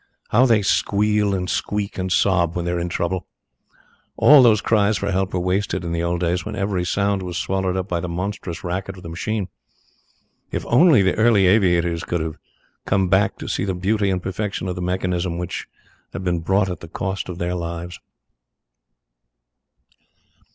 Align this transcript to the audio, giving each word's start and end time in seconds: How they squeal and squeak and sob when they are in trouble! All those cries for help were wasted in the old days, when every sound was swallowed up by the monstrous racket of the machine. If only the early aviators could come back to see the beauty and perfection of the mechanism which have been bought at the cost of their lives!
How 0.29 0.47
they 0.47 0.63
squeal 0.63 1.35
and 1.35 1.47
squeak 1.47 1.99
and 1.99 2.11
sob 2.11 2.55
when 2.55 2.65
they 2.65 2.71
are 2.71 2.79
in 2.79 2.89
trouble! 2.89 3.27
All 4.17 4.41
those 4.41 4.59
cries 4.59 4.97
for 4.97 5.11
help 5.11 5.31
were 5.31 5.39
wasted 5.39 5.85
in 5.85 5.91
the 5.91 6.01
old 6.01 6.21
days, 6.21 6.43
when 6.43 6.55
every 6.55 6.83
sound 6.85 7.21
was 7.21 7.37
swallowed 7.37 7.77
up 7.77 7.87
by 7.87 7.99
the 7.99 8.09
monstrous 8.09 8.63
racket 8.63 8.97
of 8.97 9.03
the 9.03 9.09
machine. 9.09 9.47
If 10.49 10.65
only 10.65 11.03
the 11.03 11.13
early 11.17 11.45
aviators 11.45 12.03
could 12.03 12.35
come 12.87 13.09
back 13.09 13.37
to 13.37 13.47
see 13.47 13.63
the 13.63 13.75
beauty 13.75 14.09
and 14.09 14.23
perfection 14.23 14.67
of 14.67 14.73
the 14.75 14.81
mechanism 14.81 15.37
which 15.37 15.67
have 16.13 16.23
been 16.23 16.39
bought 16.39 16.71
at 16.71 16.79
the 16.79 16.87
cost 16.87 17.29
of 17.29 17.37
their 17.37 17.53
lives! 17.53 17.99